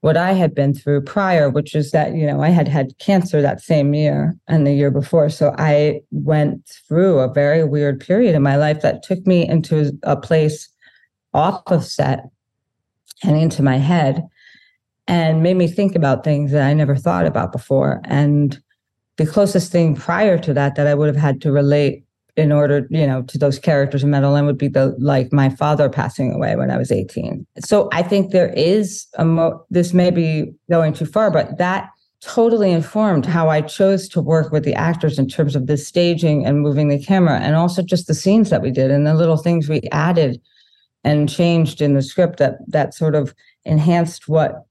[0.00, 3.42] what I had been through prior, which is that, you know, I had had cancer
[3.42, 5.28] that same year and the year before.
[5.30, 9.98] So I went through a very weird period in my life that took me into
[10.04, 10.68] a place
[11.36, 12.24] off of set
[13.22, 14.26] and into my head
[15.06, 18.00] and made me think about things that I never thought about before.
[18.04, 18.60] And
[19.16, 22.04] the closest thing prior to that that I would have had to relate
[22.36, 25.88] in order, you know, to those characters in Meadowland would be the like my father
[25.88, 27.46] passing away when I was 18.
[27.60, 31.90] So I think there is a mo this may be going too far, but that
[32.20, 36.44] totally informed how I chose to work with the actors in terms of the staging
[36.44, 39.36] and moving the camera and also just the scenes that we did and the little
[39.36, 40.40] things we added
[41.04, 44.66] and changed in the script that that sort of enhanced what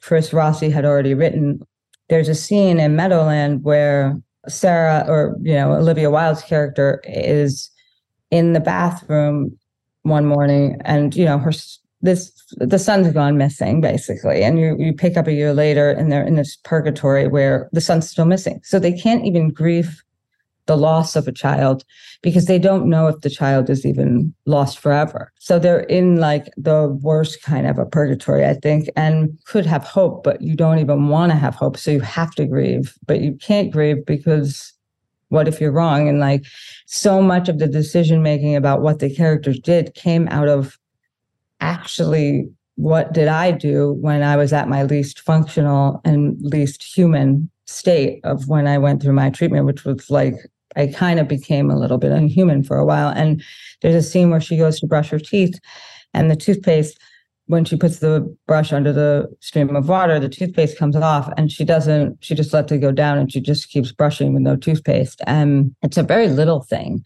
[0.00, 1.60] Chris Rossi had already written.
[2.08, 4.16] There's a scene in Meadowland where
[4.48, 7.70] Sarah or you know Olivia Wilde's character is
[8.30, 9.56] in the bathroom
[10.02, 11.52] one morning and you know her
[12.00, 16.10] this the son's gone missing basically and you you pick up a year later and
[16.10, 20.02] they're in this purgatory where the son's still missing so they can't even grieve
[20.66, 21.84] the loss of a child
[22.22, 25.32] because they don't know if the child is even lost forever.
[25.38, 29.84] So they're in like the worst kind of a purgatory, I think, and could have
[29.84, 31.76] hope, but you don't even want to have hope.
[31.76, 34.72] So you have to grieve, but you can't grieve because
[35.28, 36.08] what if you're wrong?
[36.08, 36.44] And like
[36.86, 40.78] so much of the decision making about what the characters did came out of
[41.60, 47.50] actually what did I do when I was at my least functional and least human
[47.66, 50.34] state of when I went through my treatment, which was like
[50.76, 53.08] I kind of became a little bit unhuman for a while.
[53.08, 53.42] And
[53.80, 55.58] there's a scene where she goes to brush her teeth,
[56.14, 56.98] and the toothpaste,
[57.46, 61.50] when she puts the brush under the stream of water, the toothpaste comes off, and
[61.50, 62.16] she doesn't.
[62.24, 65.20] She just lets it go down, and she just keeps brushing with no toothpaste.
[65.26, 67.04] And it's a very little thing,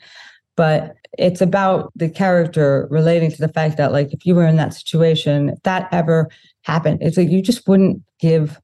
[0.57, 4.57] but it's about the character relating to the fact that like if you were in
[4.57, 6.29] that situation, if that ever
[6.62, 8.61] happened, it's like you just wouldn't give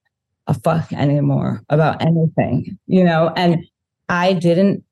[0.46, 3.32] a fuck anymore about anything, you know?
[3.36, 3.64] And
[4.08, 4.84] I didn't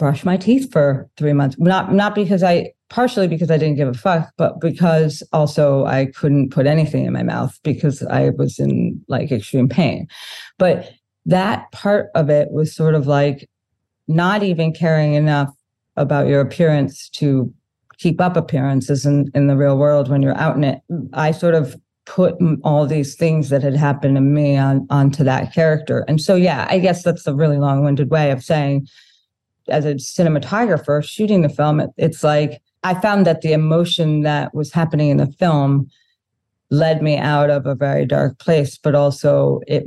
[0.00, 1.56] brush my teeth for three months.
[1.58, 6.06] Not not because I partially because I didn't give a fuck, but because also I
[6.06, 10.08] couldn't put anything in my mouth because I was in like extreme pain.
[10.58, 10.90] But
[11.26, 13.48] that part of it was sort of like
[14.08, 15.50] not even caring enough
[15.96, 17.52] about your appearance to
[17.98, 20.80] keep up appearances in, in the real world when you're out in it.
[21.12, 21.76] I sort of
[22.06, 22.34] put
[22.64, 26.06] all these things that had happened to me on onto that character.
[26.08, 28.88] And so yeah, I guess that's a really long-winded way of saying
[29.70, 34.54] as a cinematographer shooting the film, it, it's like I found that the emotion that
[34.54, 35.88] was happening in the film
[36.70, 39.84] led me out of a very dark place, but also it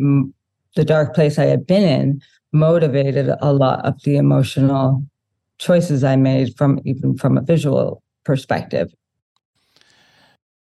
[0.76, 2.22] the dark place I had been in
[2.52, 5.06] motivated a lot of the emotional
[5.58, 8.94] choices I made from even from a visual perspective.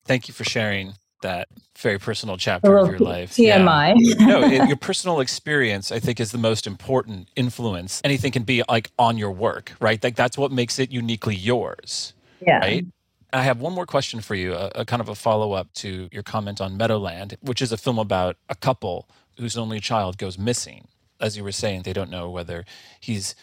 [0.05, 3.33] Thank you for sharing that very personal chapter of your life.
[3.33, 3.95] TMI.
[3.97, 4.15] Yeah.
[4.27, 8.01] no, it, your personal experience, I think, is the most important influence.
[8.05, 10.03] Anything can be like on your work, right?
[10.03, 12.15] Like that's what makes it uniquely yours.
[12.41, 12.59] Yeah.
[12.59, 12.87] Right.
[13.33, 16.09] I have one more question for you, a, a kind of a follow up to
[16.11, 20.39] your comment on Meadowland, which is a film about a couple whose only child goes
[20.39, 20.89] missing.
[21.21, 22.65] As you were saying, they don't know whether
[23.01, 23.35] he's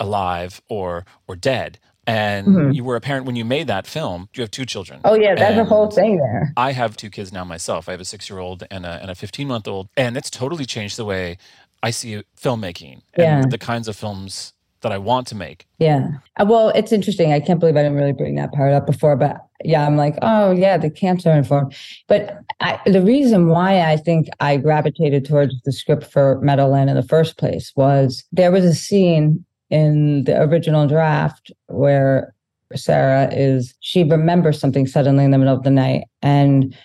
[0.00, 1.78] alive or or dead.
[2.06, 2.70] And mm-hmm.
[2.72, 4.28] you were a parent when you made that film.
[4.34, 5.00] You have two children.
[5.04, 6.52] Oh yeah, that's a whole thing there.
[6.56, 7.88] I have two kids now myself.
[7.88, 11.38] I have a six-year-old and a and a 15-month-old, and it's totally changed the way
[11.82, 15.66] I see filmmaking and the kinds of films that I want to make.
[15.78, 16.08] Yeah.
[16.38, 17.32] Uh, well, it's interesting.
[17.32, 20.16] I can't believe I didn't really bring that part up before, but yeah, I'm like,
[20.22, 21.74] oh yeah, the cancer informed.
[22.08, 26.96] But I, the reason why I think I gravitated towards the script for Meadowland in
[26.96, 32.34] the first place was there was a scene in the original draft where
[32.74, 36.76] Sarah is she remembers something suddenly in the middle of the night and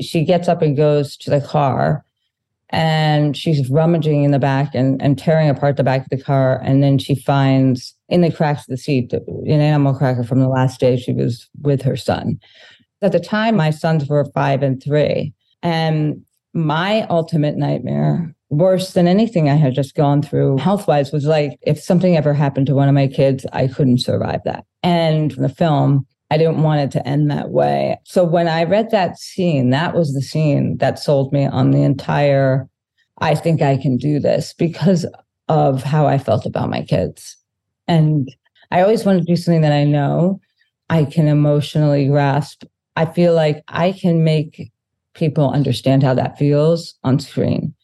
[0.00, 2.04] she gets up and goes to the car
[2.70, 6.60] and she's rummaging in the back and, and tearing apart the back of the car.
[6.62, 10.48] And then she finds in the cracks of the seat an animal cracker from the
[10.48, 12.38] last day she was with her son.
[13.00, 15.32] At the time my sons were five and three.
[15.62, 21.26] And my ultimate nightmare worse than anything I had just gone through health wise was
[21.26, 24.64] like, if something ever happened to one of my kids, I couldn't survive that.
[24.82, 27.98] And from the film, I didn't want it to end that way.
[28.04, 31.82] So when I read that scene, that was the scene that sold me on the
[31.82, 32.68] entire,
[33.18, 35.06] I think I can do this because
[35.48, 37.36] of how I felt about my kids.
[37.86, 38.28] And
[38.70, 40.40] I always want to do something that I know
[40.90, 42.64] I can emotionally grasp.
[42.96, 44.70] I feel like I can make
[45.14, 47.74] people understand how that feels on screen.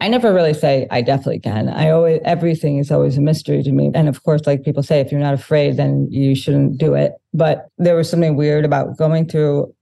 [0.00, 1.68] I never really say I definitely can.
[1.68, 3.90] I always everything is always a mystery to me.
[3.94, 7.12] And of course, like people say, if you're not afraid, then you shouldn't do it.
[7.34, 9.72] But there was something weird about going through,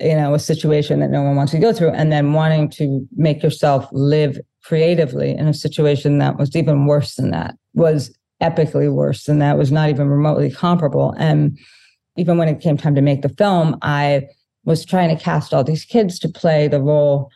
[0.00, 3.06] you know, a situation that no one wants to go through, and then wanting to
[3.16, 8.92] make yourself live creatively in a situation that was even worse than that, was epically
[8.92, 11.14] worse than that, was not even remotely comparable.
[11.16, 11.58] And
[12.16, 14.26] even when it came time to make the film, I
[14.64, 17.30] was trying to cast all these kids to play the role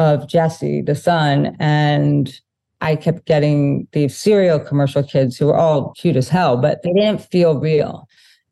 [0.00, 2.40] of Jesse, the son, and
[2.80, 6.92] I kept getting these cereal commercial kids who were all cute as hell, but they
[6.94, 8.08] didn't feel real.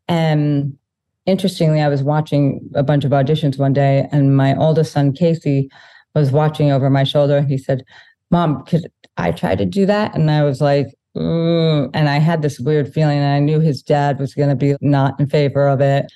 [0.06, 0.76] And
[1.24, 5.70] interestingly, I was watching a bunch of auditions one day, and my oldest son, Casey,
[6.14, 7.40] was watching over my shoulder.
[7.40, 7.82] He said,
[8.30, 8.86] Mom, could
[9.16, 10.14] I try to do that?
[10.14, 14.20] And I was like, and I had this weird feeling, and I knew his dad
[14.20, 16.12] was going to be not in favor of it.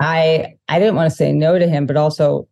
[0.00, 2.48] I I didn't want to say no to him, but also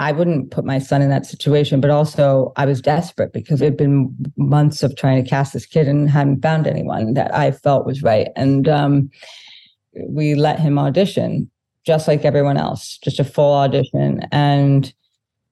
[0.00, 3.66] I wouldn't put my son in that situation, but also I was desperate because it
[3.66, 7.50] had been months of trying to cast this kid and hadn't found anyone that I
[7.50, 8.28] felt was right.
[8.34, 9.10] And um,
[10.08, 11.50] we let him audition
[11.84, 14.22] just like everyone else, just a full audition.
[14.32, 14.90] And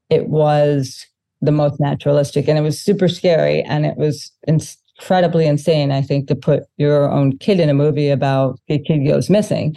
[0.09, 1.07] it was
[1.43, 6.27] the most naturalistic and it was super scary and it was incredibly insane, I think,
[6.29, 9.77] to put your own kid in a movie about a kid goes missing.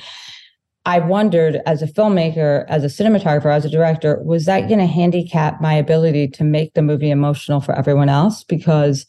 [0.86, 4.88] I wondered as a filmmaker, as a cinematographer, as a director, was that going to
[4.88, 8.44] handicap my ability to make the movie emotional for everyone else?
[8.44, 9.06] Because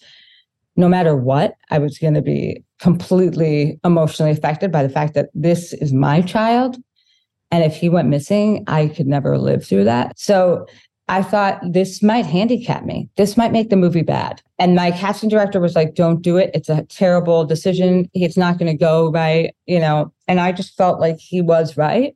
[0.76, 5.30] no matter what, I was going to be completely emotionally affected by the fact that
[5.34, 6.76] this is my child.
[7.50, 10.18] And if he went missing, I could never live through that.
[10.18, 10.66] So
[11.08, 13.08] I thought this might handicap me.
[13.16, 14.40] This might make the movie bad.
[14.58, 16.50] And my casting director was like, don't do it.
[16.54, 18.08] It's a terrible decision.
[18.14, 20.12] It's not going to go right, you know.
[20.28, 22.14] And I just felt like he was right.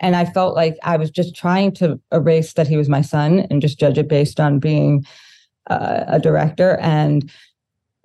[0.00, 3.46] And I felt like I was just trying to erase that he was my son
[3.50, 5.06] and just judge it based on being
[5.70, 6.76] uh, a director.
[6.76, 7.30] And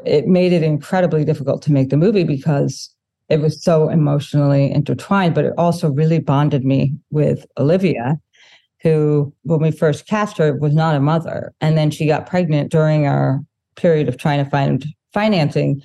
[0.05, 2.89] it made it incredibly difficult to make the movie because
[3.29, 8.19] it was so emotionally intertwined, but it also really bonded me with Olivia,
[8.81, 11.53] who, when we first cast her, was not a mother.
[11.61, 13.41] And then she got pregnant during our
[13.75, 15.81] period of trying to find financing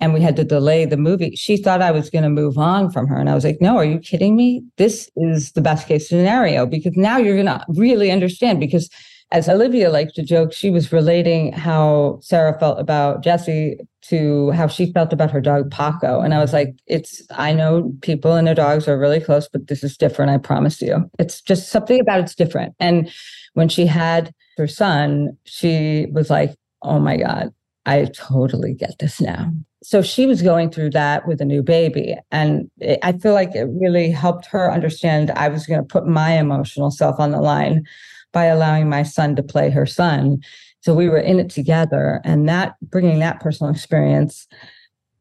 [0.00, 1.34] and we had to delay the movie.
[1.36, 3.16] She thought I was going to move on from her.
[3.18, 4.62] And I was like, no, are you kidding me?
[4.76, 8.60] This is the best case scenario because now you're going to really understand.
[8.60, 8.90] Because
[9.32, 14.68] as Olivia liked to joke, she was relating how Sarah felt about Jesse to how
[14.68, 16.20] she felt about her dog Paco.
[16.20, 19.66] And I was like, it's, I know people and their dogs are really close, but
[19.66, 20.30] this is different.
[20.30, 21.10] I promise you.
[21.18, 22.74] It's just something about it's different.
[22.78, 23.10] And
[23.54, 27.52] when she had her son, she was like, oh my God,
[27.84, 29.50] I totally get this now
[29.86, 33.54] so she was going through that with a new baby and it, i feel like
[33.54, 37.40] it really helped her understand i was going to put my emotional self on the
[37.40, 37.84] line
[38.32, 40.38] by allowing my son to play her son
[40.80, 44.46] so we were in it together and that bringing that personal experience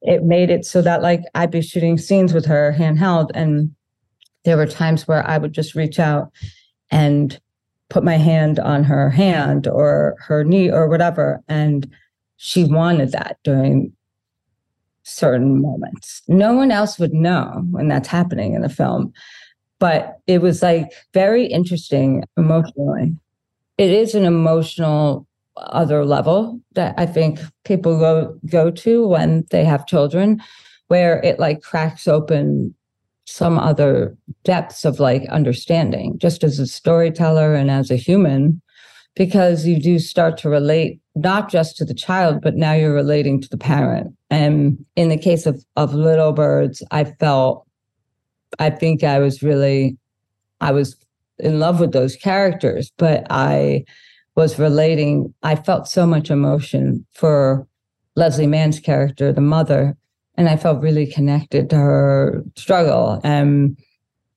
[0.02, 3.74] it made it so that like i'd be shooting scenes with her handheld and
[4.44, 6.32] there were times where i would just reach out
[6.92, 7.40] and
[7.90, 11.90] put my hand on her hand or her knee or whatever and
[12.38, 13.94] she wanted that during
[15.06, 16.22] certain moments.
[16.28, 19.14] No one else would know when that's happening in the film.
[19.80, 23.16] But it was like very interesting emotionally.
[23.78, 29.66] It is an emotional other level that I think people go go to when they
[29.66, 30.42] have children,
[30.88, 32.74] where it like cracks open
[33.26, 38.62] some other depths of like understanding, just as a storyteller and as a human,
[39.16, 43.42] because you do start to relate not just to the child, but now you're relating
[43.42, 44.14] to the parent.
[44.30, 47.65] And in the case of, of Little Birds, I felt,
[48.60, 49.98] I think I was really,
[50.62, 50.96] I was
[51.40, 53.86] in love with those characters, but I
[54.36, 57.68] was relating, I felt so much emotion for
[58.16, 59.98] Leslie Mann's character, the mother,
[60.36, 63.22] and I felt really connected to her struggle.
[63.24, 63.78] And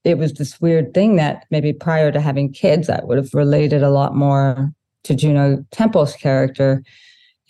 [0.04, 3.82] it was this weird thing that maybe prior to having kids, I would have related
[3.82, 4.72] a lot more
[5.04, 6.82] to Juno Temple's character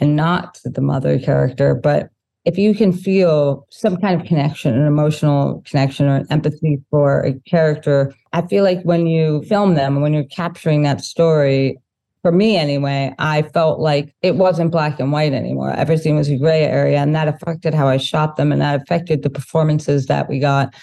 [0.01, 1.75] and not to the mother character.
[1.75, 2.11] But
[2.49, 7.21] if you can feel some kind of connection, an emotional connection or an empathy for
[7.21, 11.79] a character, I feel like when you film them, when you're capturing that story,
[12.23, 15.73] for me anyway, I felt like it wasn't black and white anymore.
[15.73, 19.23] Everything was a gray area, and that affected how I shot them, and that affected
[19.23, 20.75] the performances that we got.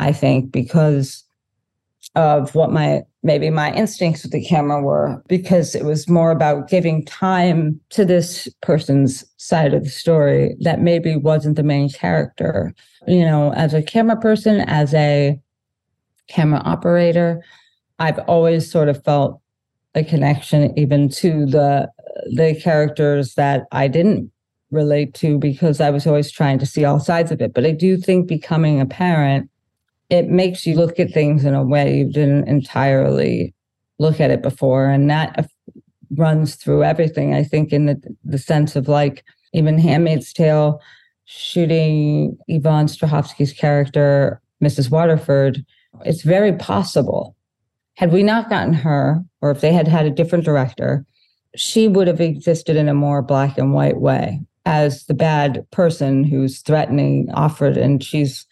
[0.00, 1.22] I think because
[2.14, 6.68] of what my maybe my instincts with the camera were because it was more about
[6.68, 12.74] giving time to this person's side of the story that maybe wasn't the main character.
[13.06, 15.38] You know as a camera person as a
[16.28, 17.42] camera operator
[17.98, 19.40] i've always sort of felt
[19.94, 21.90] a connection even to the
[22.34, 24.30] the characters that i didn't
[24.70, 27.54] relate to because i was always trying to see all sides of it.
[27.54, 29.48] But i do think becoming a parent
[30.10, 33.54] it makes you look at things in a way you didn't entirely
[33.98, 34.88] look at it before.
[34.88, 35.42] And that uh,
[36.16, 40.80] runs through everything, I think, in the, the sense of like even Handmaid's Tale,
[41.24, 44.90] shooting Yvonne Strahovski's character, Mrs.
[44.90, 45.64] Waterford,
[46.04, 47.36] it's very possible.
[47.94, 51.04] Had we not gotten her, or if they had had a different director,
[51.56, 56.24] she would have existed in a more black and white way as the bad person
[56.24, 58.46] who's threatening Offred and she's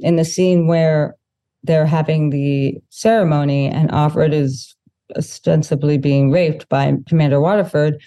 [0.00, 1.16] in the scene where
[1.62, 4.74] they're having the ceremony and Offred is
[5.16, 8.00] ostensibly being raped by Commander Waterford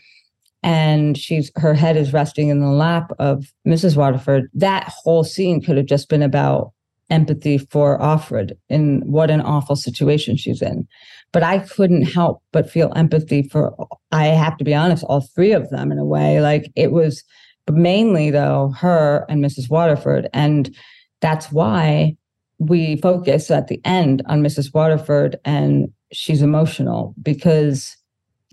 [0.64, 3.96] and she's her head is resting in the lap of Mrs.
[3.96, 4.50] Waterford.
[4.54, 6.74] That whole scene could have just been about
[7.10, 10.88] empathy for Offred in what an awful situation she's in.
[11.32, 13.74] But I couldn't help but feel empathy for
[14.12, 16.42] I have to be honest, all three of them in a way.
[16.42, 17.24] Like it was
[17.72, 19.70] mainly though her and Mrs.
[19.70, 20.28] Waterford.
[20.34, 20.76] And
[21.22, 22.16] that's why
[22.60, 24.74] we focus at the end on Mrs.
[24.74, 27.96] Waterford and she's emotional because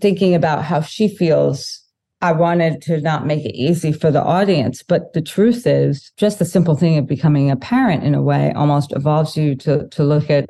[0.01, 1.81] thinking about how she feels,
[2.21, 4.83] I wanted to not make it easy for the audience.
[4.83, 8.53] But the truth is, just the simple thing of becoming a parent in a way
[8.55, 10.49] almost evolves you to, to look at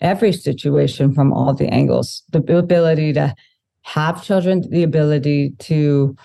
[0.00, 3.34] every situation from all the angles the ability to
[3.82, 6.16] have children, the ability to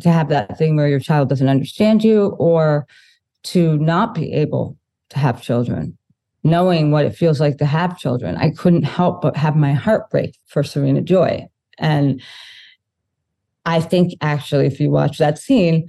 [0.00, 2.86] to have that thing where your child doesn't understand you or
[3.44, 4.76] to not be able
[5.10, 5.96] to have children,
[6.44, 10.10] knowing what it feels like to have children, I couldn't help but have my heart
[10.10, 11.46] break for Serena Joy.
[11.78, 12.22] And
[13.64, 15.88] I think actually, if you watch that scene,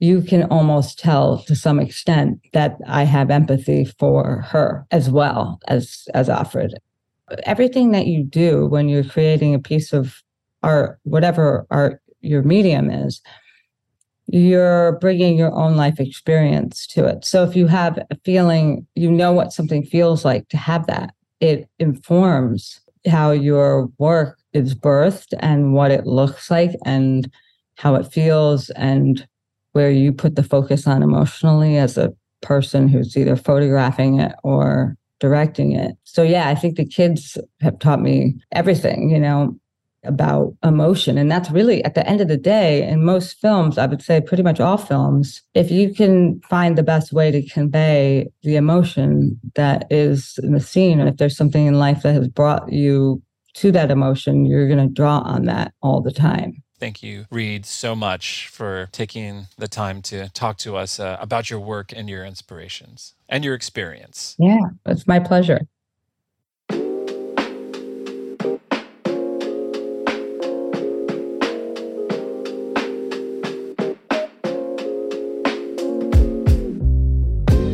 [0.00, 5.58] you can almost tell to some extent that I have empathy for her as well
[5.66, 6.70] as as Offred.
[7.44, 10.22] Everything that you do when you're creating a piece of
[10.62, 13.20] art, whatever art your medium is,
[14.28, 17.24] you're bringing your own life experience to it.
[17.24, 21.14] So if you have a feeling, you know what something feels like to have that,
[21.40, 27.30] it informs how your work is birthed and what it looks like and
[27.76, 29.26] how it feels and
[29.72, 32.12] where you put the focus on emotionally as a
[32.42, 35.96] person who's either photographing it or directing it.
[36.04, 39.58] So yeah, I think the kids have taught me everything, you know,
[40.08, 41.18] about emotion.
[41.18, 44.20] And that's really at the end of the day, in most films, I would say
[44.20, 49.38] pretty much all films, if you can find the best way to convey the emotion
[49.54, 53.22] that is in the scene, and if there's something in life that has brought you
[53.54, 56.62] to that emotion, you're going to draw on that all the time.
[56.78, 61.50] Thank you, Reed, so much for taking the time to talk to us uh, about
[61.50, 64.36] your work and your inspirations and your experience.
[64.38, 65.62] Yeah, it's my pleasure.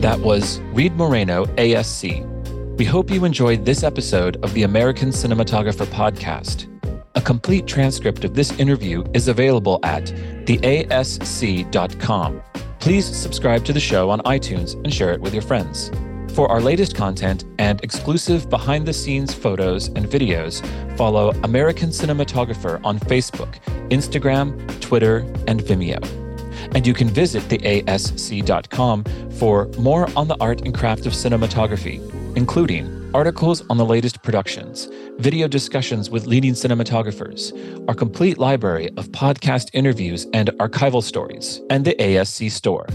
[0.04, 2.76] That was Reed Morano, ASC.
[2.76, 6.68] We hope you enjoyed this episode of the American Cinematographer Podcast.
[7.14, 10.04] A complete transcript of this interview is available at
[10.44, 12.42] theasc.com.
[12.80, 15.90] Please subscribe to the show on iTunes and share it with your friends.
[16.34, 20.62] For our latest content and exclusive behind the scenes photos and videos,
[20.98, 26.23] follow American Cinematographer on Facebook, Instagram, Twitter, and Vimeo.
[26.72, 29.04] And you can visit theasc.com
[29.38, 32.00] for more on the art and craft of cinematography,
[32.36, 34.88] including articles on the latest productions,
[35.18, 37.52] video discussions with leading cinematographers,
[37.88, 42.86] our complete library of podcast interviews and archival stories, and the ASC store.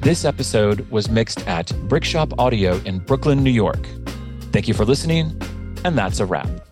[0.00, 3.86] This episode was mixed at Brickshop Audio in Brooklyn, New York.
[4.50, 5.38] Thank you for listening,
[5.84, 6.69] and that's a wrap.